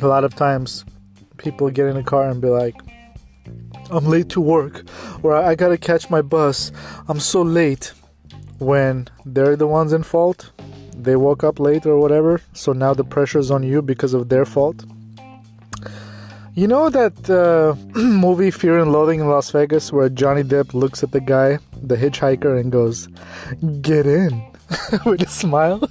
[0.00, 0.84] A lot of times
[1.36, 2.74] people get in a car and be like,
[3.90, 4.84] I'm late to work,
[5.22, 6.72] or I gotta catch my bus.
[7.08, 7.92] I'm so late.
[8.58, 10.52] When they're the ones in fault,
[10.96, 14.44] they woke up late or whatever, so now the pressure's on you because of their
[14.44, 14.84] fault.
[16.54, 21.02] You know that uh, movie Fear and Loathing in Las Vegas where Johnny Depp looks
[21.02, 21.58] at the guy,
[21.88, 23.08] the hitchhiker, and goes,
[23.80, 24.42] Get in
[25.04, 25.88] with a smile?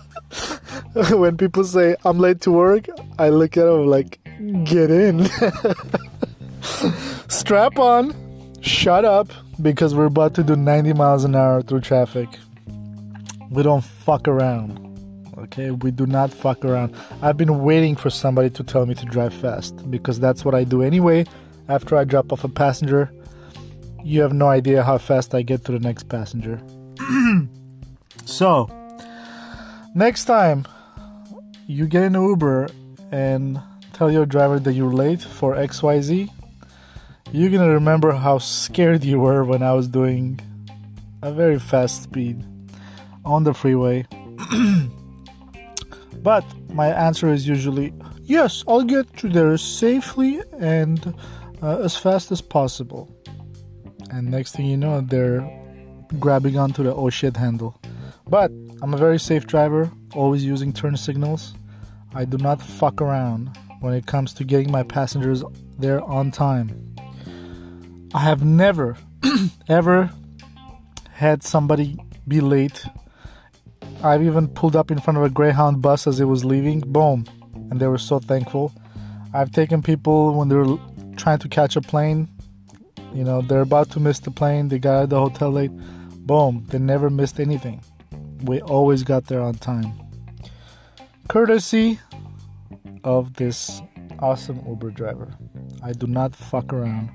[1.11, 4.19] when people say, I'm late to work, I look at them like,
[4.63, 5.25] Get in.
[7.29, 8.13] Strap on,
[8.61, 12.29] shut up, because we're about to do 90 miles an hour through traffic.
[13.49, 14.79] We don't fuck around.
[15.37, 16.95] Okay, we do not fuck around.
[17.21, 20.63] I've been waiting for somebody to tell me to drive fast because that's what I
[20.63, 21.25] do anyway.
[21.67, 23.11] After I drop off a passenger,
[24.03, 26.61] you have no idea how fast I get to the next passenger.
[28.25, 28.69] so,
[29.95, 30.65] next time
[31.67, 32.69] you get an Uber
[33.11, 33.59] and
[33.93, 36.29] tell your driver that you're late for XYZ,
[37.31, 40.39] you're gonna remember how scared you were when I was doing
[41.21, 42.43] a very fast speed
[43.23, 44.05] on the freeway.
[46.21, 51.13] but my answer is usually yes, I'll get to there safely and
[51.61, 53.09] uh, as fast as possible.
[54.13, 55.41] And next thing you know, they're
[56.19, 57.79] grabbing onto the oh shit handle.
[58.27, 61.53] But I'm a very safe driver, always using turn signals.
[62.13, 65.43] I do not fuck around when it comes to getting my passengers
[65.79, 66.95] there on time.
[68.13, 68.95] I have never,
[69.67, 70.11] ever
[71.11, 72.85] had somebody be late
[74.03, 76.81] I've even pulled up in front of a Greyhound bus as it was leaving.
[76.81, 77.25] Boom.
[77.71, 78.73] And they were so thankful.
[79.33, 80.77] I've taken people when they were
[81.15, 82.27] trying to catch a plane.
[83.13, 84.69] You know, they're about to miss the plane.
[84.69, 85.71] They got out of the hotel late.
[86.25, 86.65] Boom.
[86.69, 87.83] They never missed anything.
[88.43, 89.93] We always got there on time.
[91.27, 91.99] Courtesy
[93.03, 93.81] of this
[94.19, 95.33] awesome Uber driver.
[95.83, 97.09] I do not fuck around.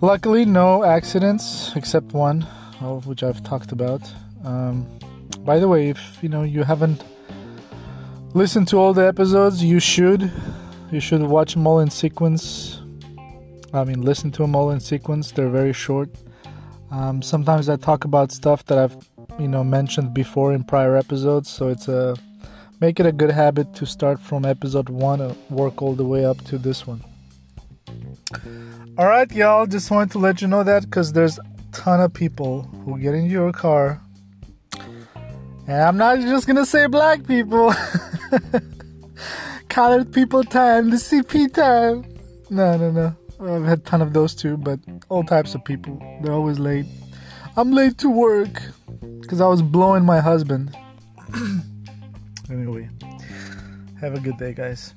[0.00, 2.46] Luckily, no accidents except one,
[2.80, 4.02] of which I've talked about.
[4.44, 4.86] Um,
[5.40, 7.04] by the way, if you know you haven't
[8.34, 10.32] listened to all the episodes, you should.
[10.90, 12.79] You should watch them all in sequence.
[13.72, 15.30] I mean, listen to them all in sequence.
[15.32, 16.10] They're very short.
[16.90, 18.96] Um, sometimes I talk about stuff that I've
[19.38, 22.16] you know mentioned before in prior episodes, so it's a
[22.80, 26.24] make it a good habit to start from episode one and work all the way
[26.24, 27.04] up to this one.
[28.98, 29.66] All right, y'all.
[29.66, 33.14] Just wanted to let you know that because there's a ton of people who get
[33.14, 34.00] in your car
[35.70, 37.72] and I'm not just gonna say black people.
[39.68, 42.04] Colored people time, the CP time.
[42.50, 43.16] No, no, no.
[43.40, 45.98] I've had a ton of those too, but all types of people.
[46.22, 46.86] They're always late.
[47.56, 48.62] I'm late to work
[49.20, 50.76] because I was blowing my husband.
[52.50, 52.88] anyway,
[54.00, 54.94] have a good day, guys.